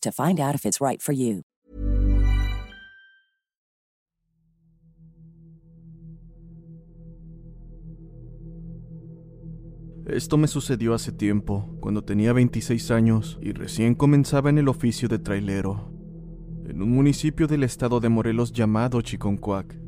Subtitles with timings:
[0.00, 1.42] to find out if it's right for you.
[10.08, 15.06] Esto me sucedió hace tiempo, cuando tenía 26 años y recién comenzaba en el oficio
[15.06, 15.92] de trailero,
[16.66, 19.78] en un municipio del estado de Morelos llamado Chiconcuac.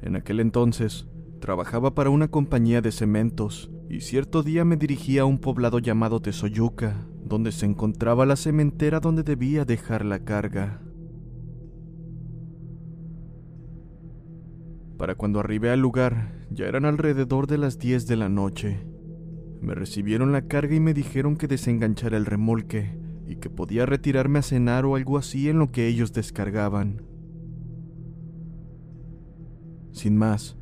[0.00, 1.06] En aquel entonces,
[1.46, 6.20] trabajaba para una compañía de cementos y cierto día me dirigí a un poblado llamado
[6.20, 10.82] Tesoyuca, donde se encontraba la cementera donde debía dejar la carga.
[14.98, 18.84] Para cuando arribé al lugar, ya eran alrededor de las 10 de la noche.
[19.60, 24.40] Me recibieron la carga y me dijeron que desenganchara el remolque y que podía retirarme
[24.40, 27.02] a cenar o algo así en lo que ellos descargaban.
[29.92, 30.56] Sin más,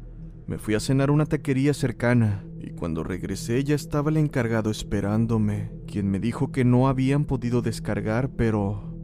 [0.46, 5.70] me fui a cenar una taquería cercana y cuando regresé ya estaba el encargado esperándome,
[5.86, 8.94] quien me dijo que no habían podido descargar, pero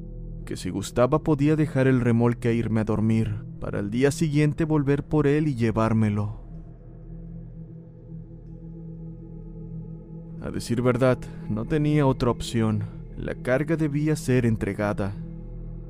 [0.44, 4.64] que si gustaba podía dejar el remolque e irme a dormir, para el día siguiente
[4.64, 6.40] volver por él y llevármelo.
[10.42, 11.18] A decir verdad,
[11.48, 12.84] no tenía otra opción.
[13.16, 15.12] La carga debía ser entregada.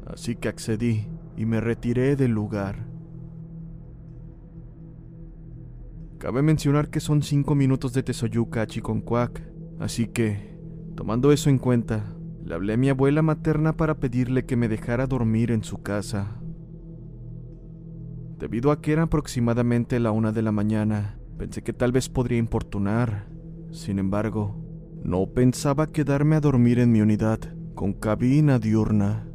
[0.07, 1.07] Así que accedí
[1.37, 2.90] y me retiré del lugar.
[6.21, 9.43] Cabe mencionar que son cinco minutos de Tesoyuca a Chiconcuac,
[9.79, 10.55] así que,
[10.95, 12.15] tomando eso en cuenta,
[12.45, 16.37] le hablé a mi abuela materna para pedirle que me dejara dormir en su casa.
[18.39, 22.37] Debido a que era aproximadamente la una de la mañana, pensé que tal vez podría
[22.37, 23.27] importunar.
[23.71, 24.63] Sin embargo,
[25.03, 27.41] no pensaba quedarme a dormir en mi unidad,
[27.75, 29.27] con cabina diurna.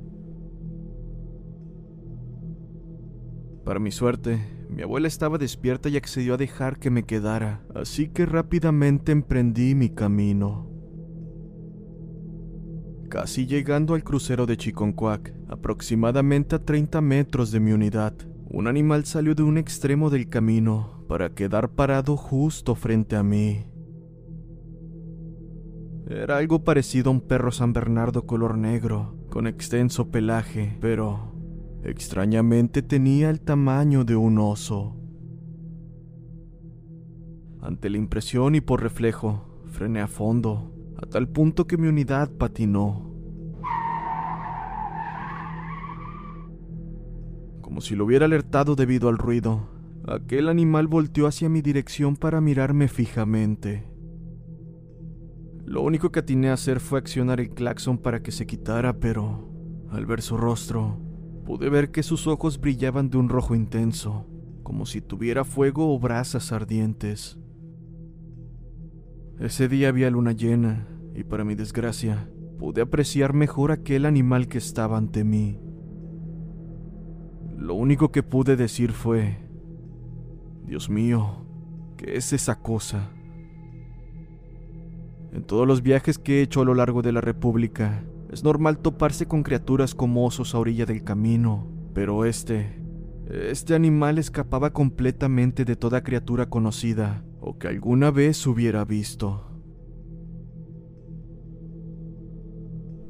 [3.63, 8.09] Para mi suerte, mi abuela estaba despierta y accedió a dejar que me quedara, así
[8.09, 10.69] que rápidamente emprendí mi camino.
[13.09, 18.13] Casi llegando al crucero de Chiconcuac, aproximadamente a 30 metros de mi unidad,
[18.49, 23.65] un animal salió de un extremo del camino para quedar parado justo frente a mí.
[26.07, 31.34] Era algo parecido a un perro San Bernardo color negro, con extenso pelaje, pero
[31.89, 34.95] extrañamente tenía el tamaño de un oso.
[37.61, 42.31] Ante la impresión y por reflejo, frené a fondo, a tal punto que mi unidad
[42.31, 43.11] patinó.
[47.61, 49.67] Como si lo hubiera alertado debido al ruido,
[50.07, 53.83] aquel animal volteó hacia mi dirección para mirarme fijamente.
[55.65, 59.49] Lo único que atiné a hacer fue accionar el claxon para que se quitara, pero
[59.89, 60.99] al ver su rostro,
[61.45, 64.25] pude ver que sus ojos brillaban de un rojo intenso,
[64.63, 67.37] como si tuviera fuego o brasas ardientes.
[69.39, 74.57] Ese día había luna llena, y para mi desgracia, pude apreciar mejor aquel animal que
[74.57, 75.59] estaba ante mí.
[77.57, 79.37] Lo único que pude decir fue,
[80.65, 81.45] Dios mío,
[81.95, 83.11] ¿qué es esa cosa?
[85.31, 88.03] En todos los viajes que he hecho a lo largo de la República,
[88.35, 92.83] es normal toparse con criaturas como osos a orilla del camino, pero este,
[93.29, 99.41] este animal escapaba completamente de toda criatura conocida o que alguna vez hubiera visto.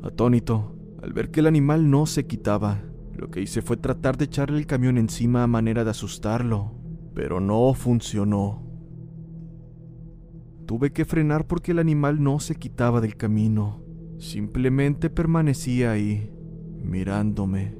[0.03, 2.83] Atónito, al ver que el animal no se quitaba,
[3.15, 6.75] lo que hice fue tratar de echarle el camión encima a manera de asustarlo,
[7.15, 8.63] pero no funcionó.
[10.67, 13.84] Tuve que frenar porque el animal no se quitaba del camino,
[14.17, 16.31] simplemente permanecía ahí,
[16.81, 17.77] mirándome.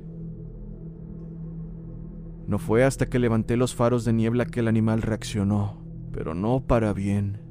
[2.48, 6.66] No fue hasta que levanté los faros de niebla que el animal reaccionó, pero no
[6.68, 7.42] para bien,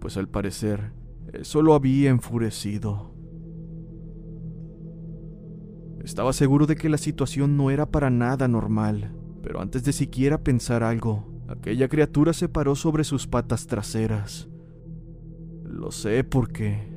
[0.00, 0.92] pues al parecer
[1.32, 3.12] eso lo había enfurecido.
[6.04, 10.42] Estaba seguro de que la situación no era para nada normal, pero antes de siquiera
[10.42, 14.48] pensar algo, aquella criatura se paró sobre sus patas traseras.
[15.64, 16.93] Lo sé porque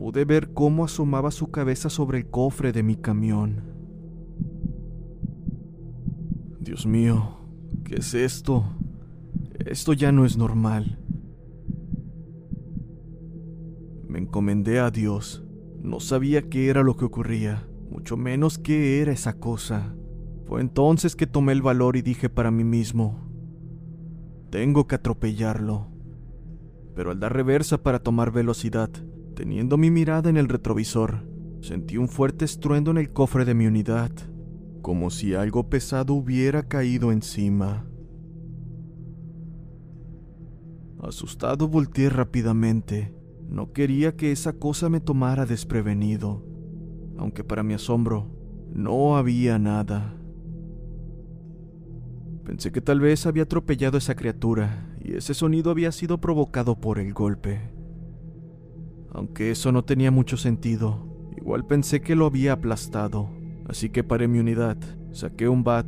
[0.00, 3.64] pude ver cómo asomaba su cabeza sobre el cofre de mi camión.
[6.58, 7.36] Dios mío,
[7.84, 8.64] ¿qué es esto?
[9.58, 11.04] Esto ya no es normal.
[14.08, 15.44] Me encomendé a Dios.
[15.82, 19.94] No sabía qué era lo que ocurría, mucho menos qué era esa cosa.
[20.46, 23.28] Fue entonces que tomé el valor y dije para mí mismo,
[24.48, 25.88] tengo que atropellarlo.
[26.94, 28.88] Pero al dar reversa para tomar velocidad,
[29.40, 31.26] teniendo mi mirada en el retrovisor,
[31.62, 34.10] sentí un fuerte estruendo en el cofre de mi unidad
[34.82, 37.86] como si algo pesado hubiera caído encima.
[41.02, 43.14] Asustado volteé rápidamente.
[43.48, 46.44] No quería que esa cosa me tomara desprevenido,
[47.16, 48.30] aunque para mi asombro
[48.74, 50.14] no había nada.
[52.44, 56.78] Pensé que tal vez había atropellado a esa criatura y ese sonido había sido provocado
[56.78, 57.79] por el golpe.
[59.12, 63.30] Aunque eso no tenía mucho sentido, igual pensé que lo había aplastado
[63.70, 64.76] así que paré mi unidad,
[65.12, 65.86] saqué un bat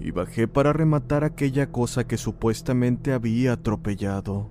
[0.00, 4.50] y bajé para rematar aquella cosa que supuestamente había atropellado.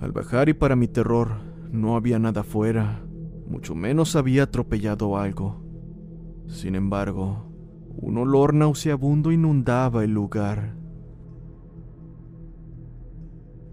[0.00, 1.28] Al bajar y para mi terror,
[1.70, 3.04] no había nada fuera,
[3.48, 5.62] mucho menos había atropellado algo.
[6.48, 7.46] Sin embargo,
[7.96, 10.74] un olor nauseabundo inundaba el lugar.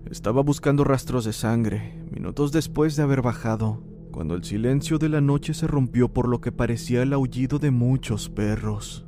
[0.10, 3.82] Estaba buscando rastros de sangre, minutos después de haber bajado,
[4.12, 7.72] cuando el silencio de la noche se rompió por lo que parecía el aullido de
[7.72, 9.06] muchos perros.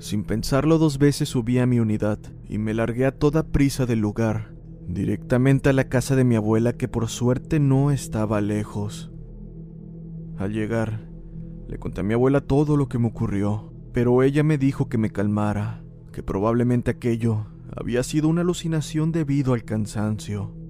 [0.00, 2.18] Sin pensarlo dos veces subí a mi unidad
[2.48, 4.54] y me largué a toda prisa del lugar,
[4.88, 9.12] directamente a la casa de mi abuela que por suerte no estaba lejos.
[10.36, 11.08] Al llegar,
[11.68, 14.98] le conté a mi abuela todo lo que me ocurrió, pero ella me dijo que
[14.98, 20.64] me calmara, que probablemente aquello había sido una alucinación debido al cansancio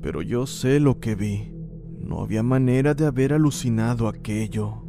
[0.00, 1.52] pero yo sé lo que vi.
[2.00, 4.84] No había manera de haber alucinado aquello.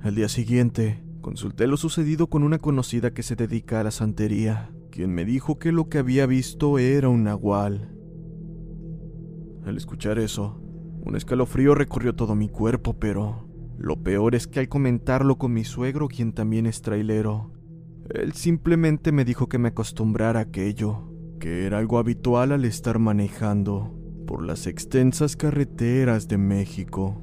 [0.00, 4.72] Al día siguiente, consulté lo sucedido con una conocida que se dedica a la santería,
[4.90, 7.94] quien me dijo que lo que había visto era un nahual.
[9.64, 10.60] Al escuchar eso,
[11.04, 13.48] un escalofrío recorrió todo mi cuerpo, pero
[13.78, 17.52] lo peor es que al comentarlo con mi suegro, quien también es trailero,
[18.10, 21.08] él simplemente me dijo que me acostumbrara a aquello,
[21.40, 27.20] que era algo habitual al estar manejando por las extensas carreteras de México.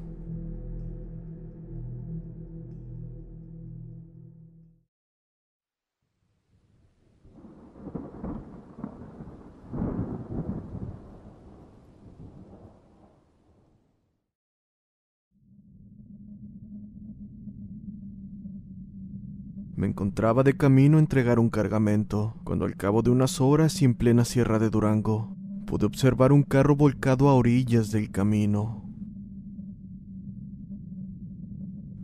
[19.90, 23.94] Encontraba de camino a entregar un cargamento, cuando al cabo de unas horas y en
[23.94, 28.84] plena sierra de Durango, pude observar un carro volcado a orillas del camino.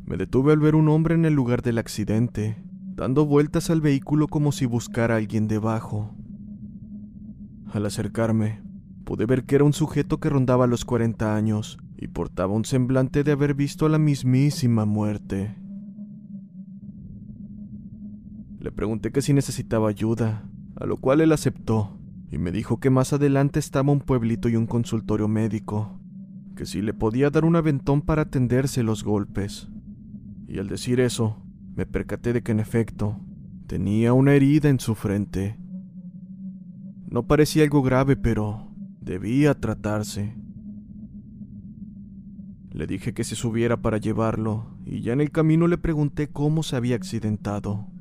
[0.04, 2.62] Me detuve al ver un hombre en el lugar del accidente,
[2.94, 6.14] dando vueltas al vehículo como si buscara a alguien debajo.
[7.72, 8.62] Al acercarme,
[9.04, 13.24] pude ver que era un sujeto que rondaba los 40 años y portaba un semblante
[13.24, 15.56] de haber visto a la mismísima muerte.
[18.66, 20.42] Le pregunté que si necesitaba ayuda,
[20.74, 21.96] a lo cual él aceptó
[22.32, 26.00] y me dijo que más adelante estaba un pueblito y un consultorio médico,
[26.56, 29.68] que si le podía dar un aventón para atenderse los golpes.
[30.48, 31.40] Y al decir eso,
[31.76, 33.20] me percaté de que en efecto
[33.68, 35.56] tenía una herida en su frente.
[37.08, 38.66] No parecía algo grave, pero
[39.00, 40.34] debía tratarse.
[42.72, 46.64] Le dije que se subiera para llevarlo, y ya en el camino le pregunté cómo
[46.64, 47.92] se había accidentado.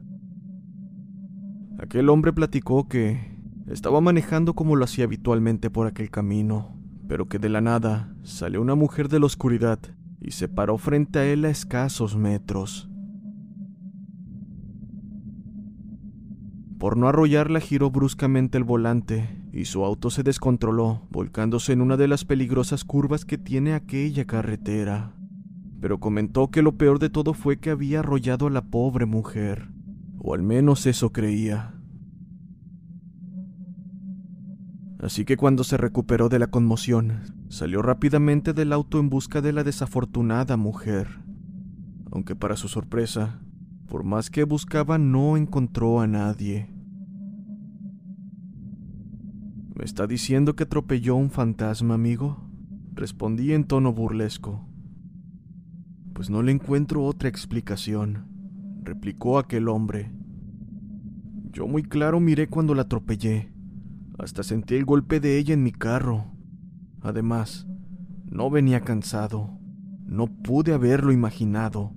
[1.77, 3.35] Aquel hombre platicó que
[3.67, 6.77] estaba manejando como lo hacía habitualmente por aquel camino,
[7.07, 9.79] pero que de la nada salió una mujer de la oscuridad
[10.21, 12.89] y se paró frente a él a escasos metros.
[16.79, 21.97] Por no arrollarla giró bruscamente el volante y su auto se descontroló, volcándose en una
[21.97, 25.13] de las peligrosas curvas que tiene aquella carretera.
[25.81, 29.69] Pero comentó que lo peor de todo fue que había arrollado a la pobre mujer,
[30.27, 31.75] o al menos eso creía.
[34.99, 39.53] Así que cuando se recuperó de la conmoción, salió rápidamente del auto en busca de
[39.53, 41.07] la desafortunada mujer.
[42.11, 43.39] Aunque para su sorpresa,
[43.87, 46.73] por más que buscaba no encontró a nadie.
[49.75, 52.49] ¿Me está diciendo que atropelló un fantasma, amigo?
[52.93, 54.67] Respondí en tono burlesco.
[56.13, 58.34] Pues no le encuentro otra explicación,
[58.85, 60.11] replicó aquel hombre.
[61.51, 63.51] Yo muy claro miré cuando la atropellé.
[64.17, 66.25] Hasta sentí el golpe de ella en mi carro.
[67.01, 67.67] Además,
[68.25, 69.59] no venía cansado.
[70.05, 71.91] No pude haberlo imaginado.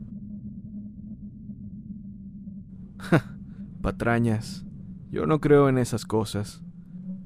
[2.98, 3.36] Ja,
[3.82, 4.64] patrañas.
[5.10, 6.62] Yo no creo en esas cosas.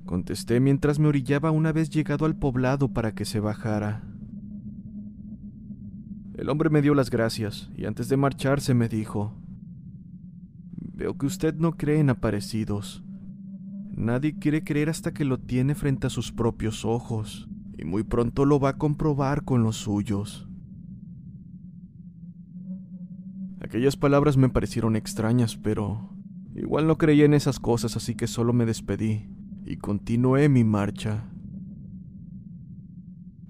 [0.04, 4.04] Contesté mientras me orillaba una vez llegado al poblado para que se bajara.
[6.34, 9.41] El hombre me dio las gracias y antes de marcharse me dijo,
[10.94, 13.02] Veo que usted no cree en aparecidos.
[13.90, 18.44] Nadie quiere creer hasta que lo tiene frente a sus propios ojos, y muy pronto
[18.44, 20.48] lo va a comprobar con los suyos.
[23.60, 26.10] Aquellas palabras me parecieron extrañas, pero
[26.54, 29.28] igual no creía en esas cosas, así que solo me despedí
[29.64, 31.28] y continué mi marcha.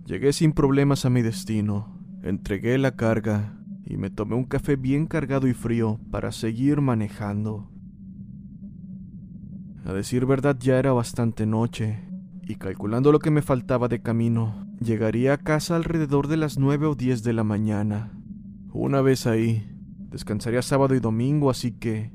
[0.07, 5.07] Llegué sin problemas a mi destino, entregué la carga y me tomé un café bien
[5.07, 7.69] cargado y frío para seguir manejando.
[9.85, 11.99] A decir verdad ya era bastante noche,
[12.43, 16.87] y calculando lo que me faltaba de camino, llegaría a casa alrededor de las nueve
[16.87, 18.13] o diez de la mañana.
[18.73, 19.69] Una vez ahí,
[20.11, 22.13] descansaría sábado y domingo, así que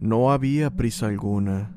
[0.00, 1.74] no había prisa alguna.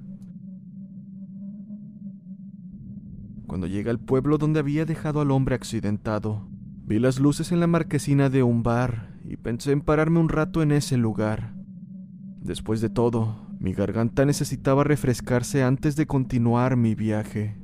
[3.47, 6.47] Cuando llegué al pueblo donde había dejado al hombre accidentado,
[6.85, 10.61] vi las luces en la marquesina de un bar y pensé en pararme un rato
[10.61, 11.53] en ese lugar.
[12.41, 17.57] Después de todo, mi garganta necesitaba refrescarse antes de continuar mi viaje.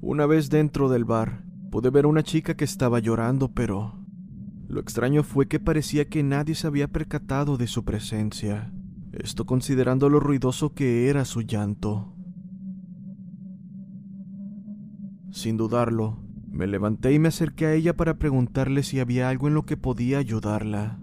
[0.00, 3.98] Una vez dentro del bar, pude ver a una chica que estaba llorando, pero
[4.68, 8.72] lo extraño fue que parecía que nadie se había percatado de su presencia,
[9.12, 12.14] esto considerando lo ruidoso que era su llanto.
[15.30, 19.54] Sin dudarlo, me levanté y me acerqué a ella para preguntarle si había algo en
[19.54, 20.98] lo que podía ayudarla.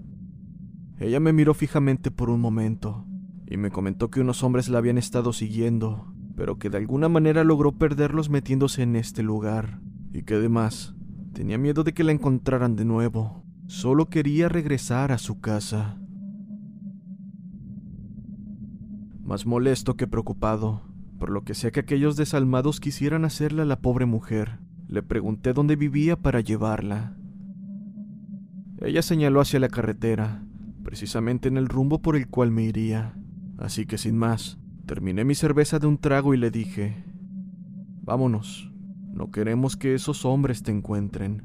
[0.99, 3.05] Ella me miró fijamente por un momento
[3.47, 7.43] y me comentó que unos hombres la habían estado siguiendo, pero que de alguna manera
[7.43, 9.79] logró perderlos metiéndose en este lugar,
[10.13, 10.95] y que además
[11.33, 13.43] tenía miedo de que la encontraran de nuevo.
[13.67, 15.99] Solo quería regresar a su casa.
[19.23, 20.83] Más molesto que preocupado,
[21.19, 25.53] por lo que sea que aquellos desalmados quisieran hacerle a la pobre mujer, le pregunté
[25.53, 27.17] dónde vivía para llevarla.
[28.81, 30.43] Ella señaló hacia la carretera,
[30.83, 33.17] precisamente en el rumbo por el cual me iría.
[33.57, 37.03] Así que sin más, terminé mi cerveza de un trago y le dije,
[38.03, 38.71] Vámonos,
[39.13, 41.41] no queremos que esos hombres te encuentren.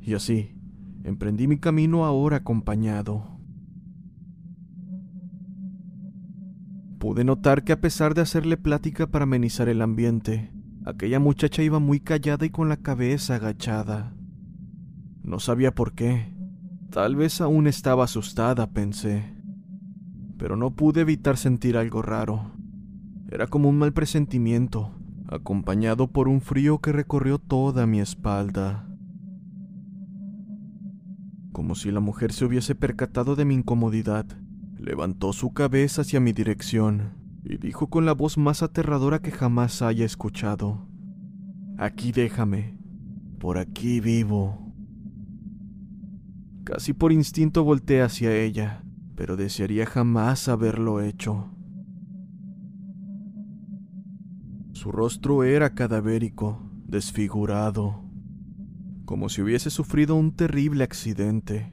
[0.00, 0.54] Y así,
[1.04, 3.38] emprendí mi camino ahora acompañado.
[6.98, 10.50] Pude notar que a pesar de hacerle plática para amenizar el ambiente,
[10.88, 14.14] aquella muchacha iba muy callada y con la cabeza agachada.
[15.22, 16.38] No sabía por qué,
[16.90, 19.22] Tal vez aún estaba asustada, pensé,
[20.38, 22.52] pero no pude evitar sentir algo raro.
[23.30, 24.94] Era como un mal presentimiento,
[25.28, 28.88] acompañado por un frío que recorrió toda mi espalda.
[31.52, 34.24] Como si la mujer se hubiese percatado de mi incomodidad,
[34.78, 37.17] levantó su cabeza hacia mi dirección
[37.48, 40.86] y dijo con la voz más aterradora que jamás haya escuchado,
[41.80, 42.76] Aquí déjame,
[43.38, 44.74] por aquí vivo.
[46.64, 48.82] Casi por instinto volteé hacia ella,
[49.14, 51.50] pero desearía jamás haberlo hecho.
[54.72, 58.02] Su rostro era cadavérico, desfigurado,
[59.04, 61.72] como si hubiese sufrido un terrible accidente.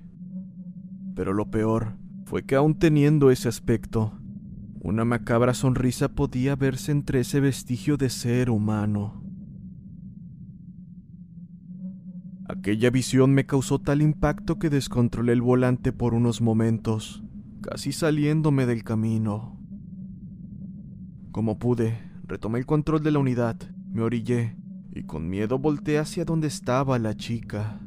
[1.15, 4.19] Pero lo peor fue que aun teniendo ese aspecto,
[4.85, 9.23] una macabra sonrisa podía verse entre ese vestigio de ser humano.
[12.47, 17.23] Aquella visión me causó tal impacto que descontrolé el volante por unos momentos
[17.63, 19.59] casi saliéndome del camino.
[21.31, 23.57] Como pude, retomé el control de la unidad,
[23.91, 24.55] me orillé
[24.93, 27.79] y con miedo volteé hacia donde estaba la chica.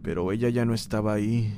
[0.00, 1.52] Pero ella ya no estaba ahí.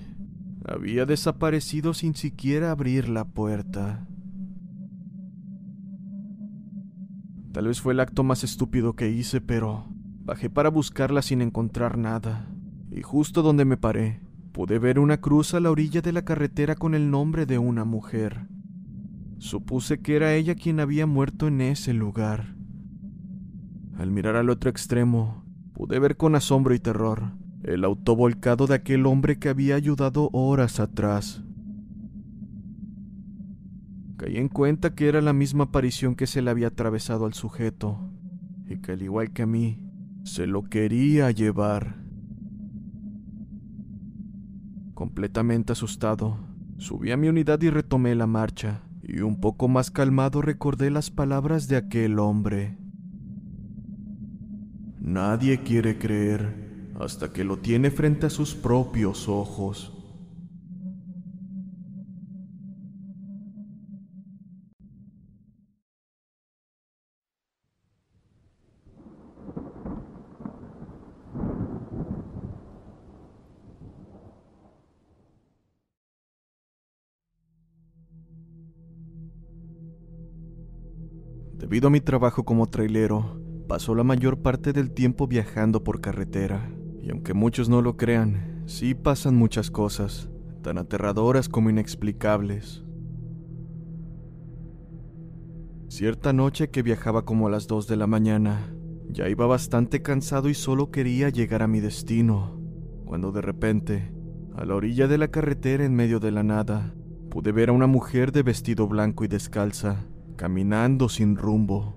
[0.69, 4.09] Había desaparecido sin siquiera abrir la puerta.
[7.53, 9.87] Tal vez fue el acto más estúpido que hice, pero
[10.25, 12.49] bajé para buscarla sin encontrar nada.
[12.91, 14.21] Y justo donde me paré,
[14.51, 17.85] pude ver una cruz a la orilla de la carretera con el nombre de una
[17.85, 18.49] mujer.
[19.39, 22.57] Supuse que era ella quien había muerto en ese lugar.
[23.97, 25.45] Al mirar al otro extremo,
[25.75, 30.31] pude ver con asombro y terror el auto volcado de aquel hombre que había ayudado
[30.33, 31.43] horas atrás.
[34.17, 37.99] Caí en cuenta que era la misma aparición que se le había atravesado al sujeto,
[38.69, 39.81] y que al igual que a mí,
[40.23, 41.97] se lo quería llevar.
[44.95, 46.39] Completamente asustado,
[46.79, 51.11] subí a mi unidad y retomé la marcha, y un poco más calmado recordé las
[51.11, 52.79] palabras de aquel hombre.
[55.01, 56.66] Nadie quiere creer
[56.99, 59.93] hasta que lo tiene frente a sus propios ojos.
[81.59, 86.71] Debido a mi trabajo como trailero, Pasó la mayor parte del tiempo viajando por carretera,
[87.07, 90.29] y aunque muchos no lo crean, sí pasan muchas cosas,
[90.63, 92.83] tan aterradoras como inexplicables.
[95.87, 98.75] Cierta noche que viajaba como a las 2 de la mañana,
[99.09, 102.61] ya iba bastante cansado y solo quería llegar a mi destino,
[103.05, 104.13] cuando de repente,
[104.57, 106.93] a la orilla de la carretera en medio de la nada,
[107.31, 111.96] pude ver a una mujer de vestido blanco y descalza, caminando sin rumbo.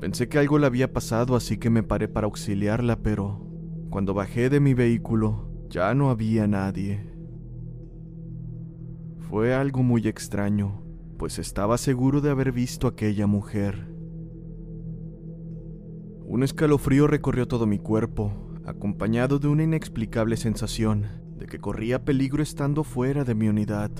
[0.00, 3.46] Pensé que algo le había pasado, así que me paré para auxiliarla, pero
[3.90, 7.14] cuando bajé de mi vehículo ya no había nadie.
[9.18, 10.82] Fue algo muy extraño,
[11.18, 13.88] pues estaba seguro de haber visto a aquella mujer.
[16.26, 18.32] Un escalofrío recorrió todo mi cuerpo,
[18.64, 23.90] acompañado de una inexplicable sensación de que corría peligro estando fuera de mi unidad.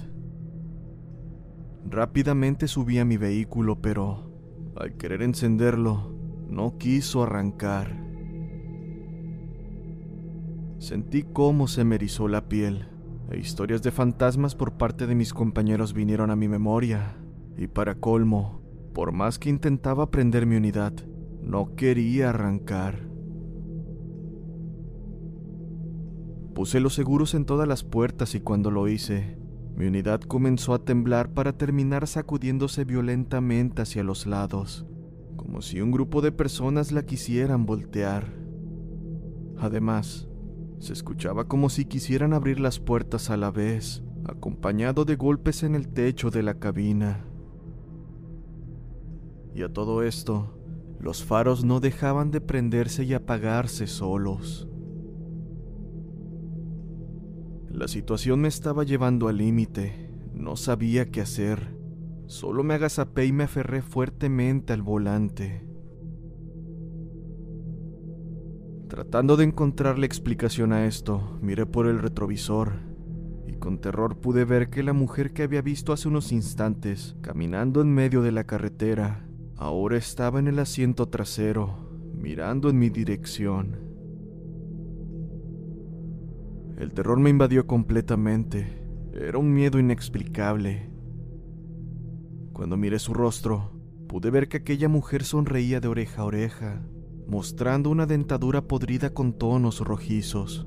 [1.84, 4.33] Rápidamente subí a mi vehículo, pero
[4.76, 6.12] al querer encenderlo,
[6.48, 8.02] no quiso arrancar.
[10.78, 12.88] Sentí cómo se me erizó la piel,
[13.30, 17.16] e historias de fantasmas por parte de mis compañeros vinieron a mi memoria,
[17.56, 18.60] y para colmo,
[18.92, 20.92] por más que intentaba prender mi unidad,
[21.40, 23.08] no quería arrancar.
[26.54, 29.38] Puse los seguros en todas las puertas y cuando lo hice,
[29.76, 34.86] mi unidad comenzó a temblar para terminar sacudiéndose violentamente hacia los lados,
[35.36, 38.32] como si un grupo de personas la quisieran voltear.
[39.58, 40.28] Además,
[40.78, 45.74] se escuchaba como si quisieran abrir las puertas a la vez, acompañado de golpes en
[45.74, 47.24] el techo de la cabina.
[49.54, 50.56] Y a todo esto,
[51.00, 54.68] los faros no dejaban de prenderse y apagarse solos.
[57.74, 60.08] La situación me estaba llevando al límite.
[60.32, 61.76] No sabía qué hacer.
[62.26, 65.66] Solo me agazapé y me aferré fuertemente al volante.
[68.88, 72.74] Tratando de encontrar la explicación a esto, miré por el retrovisor
[73.44, 77.80] y con terror pude ver que la mujer que había visto hace unos instantes, caminando
[77.80, 83.93] en medio de la carretera, ahora estaba en el asiento trasero, mirando en mi dirección.
[86.76, 88.82] El terror me invadió completamente.
[89.12, 90.90] Era un miedo inexplicable.
[92.52, 93.72] Cuando miré su rostro,
[94.08, 96.82] pude ver que aquella mujer sonreía de oreja a oreja,
[97.28, 100.66] mostrando una dentadura podrida con tonos rojizos.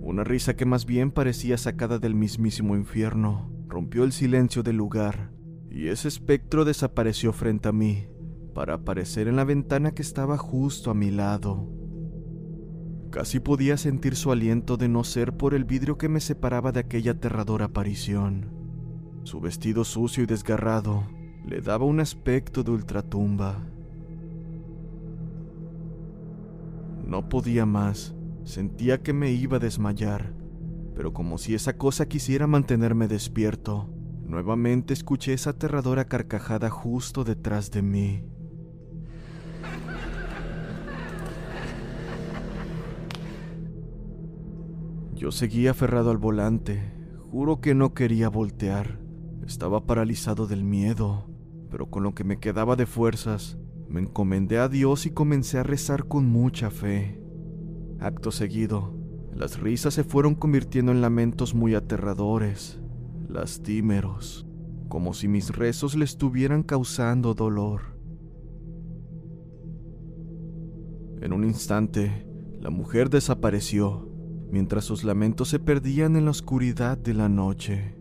[0.00, 5.32] Una risa que más bien parecía sacada del mismísimo infierno rompió el silencio del lugar,
[5.70, 8.06] y ese espectro desapareció frente a mí,
[8.54, 11.83] para aparecer en la ventana que estaba justo a mi lado.
[13.14, 16.80] Casi podía sentir su aliento de no ser por el vidrio que me separaba de
[16.80, 18.50] aquella aterradora aparición.
[19.22, 21.04] Su vestido sucio y desgarrado
[21.46, 23.62] le daba un aspecto de ultratumba.
[27.06, 30.34] No podía más, sentía que me iba a desmayar,
[30.96, 33.88] pero como si esa cosa quisiera mantenerme despierto,
[34.26, 38.33] nuevamente escuché esa aterradora carcajada justo detrás de mí.
[45.24, 46.92] Yo seguía aferrado al volante.
[47.30, 49.00] Juro que no quería voltear.
[49.46, 51.30] Estaba paralizado del miedo,
[51.70, 53.56] pero con lo que me quedaba de fuerzas,
[53.88, 57.24] me encomendé a Dios y comencé a rezar con mucha fe.
[58.00, 58.92] Acto seguido,
[59.32, 62.82] las risas se fueron convirtiendo en lamentos muy aterradores,
[63.26, 64.46] lastímeros,
[64.90, 67.96] como si mis rezos le estuvieran causando dolor.
[71.22, 72.28] En un instante,
[72.60, 74.10] la mujer desapareció,
[74.50, 77.94] mientras sus lamentos se perdían en la oscuridad de la noche.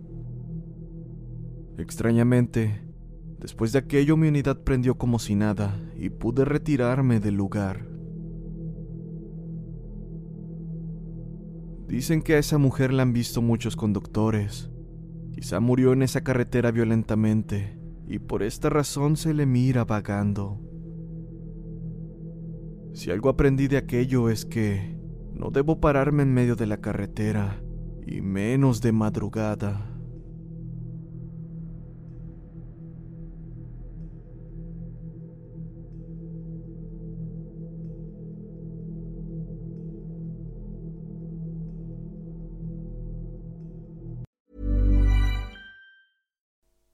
[1.78, 2.84] Extrañamente,
[3.40, 7.88] después de aquello mi unidad prendió como si nada y pude retirarme del lugar.
[11.88, 14.70] Dicen que a esa mujer la han visto muchos conductores.
[15.34, 17.78] Quizá murió en esa carretera violentamente
[18.08, 20.60] y por esta razón se le mira vagando.
[22.94, 25.03] Si algo aprendí de aquello es que
[25.34, 27.62] no debo pararme en medio de la carretera,
[28.06, 29.90] y menos de madrugada.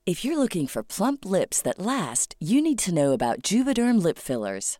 [0.10, 4.18] If you're looking for plump lips that last, you need to know about Juvederm lip
[4.18, 4.80] fillers.